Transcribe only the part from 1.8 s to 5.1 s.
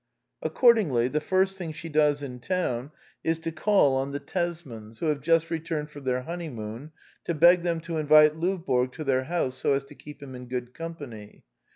does in town is to call on the Tesmans, who